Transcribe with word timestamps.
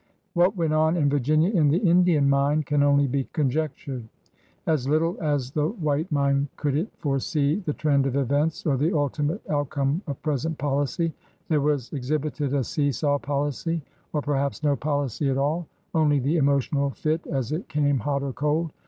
..."What 0.33 0.57
went 0.57 0.73
on, 0.73 0.97
in 0.97 1.11
Virginia, 1.11 1.51
in 1.51 1.67
the 1.69 1.77
Indian 1.77 2.27
mind, 2.27 2.65
can 2.65 2.81
only 2.81 3.05
be 3.05 3.25
conjectured. 3.33 4.09
As 4.65 4.89
little 4.89 5.15
as 5.21 5.51
the 5.51 5.67
white 5.67 6.11
mind 6.11 6.47
could 6.55 6.75
it 6.75 6.89
foresee 6.97 7.57
the 7.59 7.73
trend 7.75 8.07
of 8.07 8.15
events 8.15 8.65
or 8.65 8.77
the 8.77 8.97
ultimate 8.97 9.47
outcome 9.47 10.01
of 10.07 10.19
present 10.23 10.57
policy. 10.57 11.13
There 11.49 11.61
was 11.61 11.93
exhibited 11.93 12.51
a 12.55 12.63
see 12.63 12.91
saw 12.91 13.19
policy, 13.19 13.83
or 14.11 14.23
perhaps 14.23 14.63
no 14.63 14.75
policy 14.75 15.29
at 15.29 15.37
all, 15.37 15.67
only 15.93 16.17
the 16.17 16.37
emotional 16.37 16.89
fit 16.89 17.27
as 17.27 17.51
it 17.51 17.69
came 17.69 17.99
hot 17.99 18.23
or 18.23 18.33
cold. 18.33 18.71